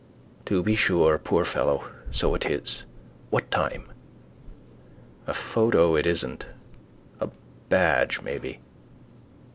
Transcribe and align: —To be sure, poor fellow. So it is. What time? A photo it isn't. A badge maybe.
—To 0.47 0.63
be 0.63 0.73
sure, 0.75 1.19
poor 1.19 1.45
fellow. 1.45 1.83
So 2.09 2.33
it 2.33 2.47
is. 2.47 2.85
What 3.29 3.51
time? 3.51 3.87
A 5.27 5.33
photo 5.35 5.95
it 5.95 6.07
isn't. 6.07 6.47
A 7.19 7.29
badge 7.69 8.19
maybe. 8.23 8.61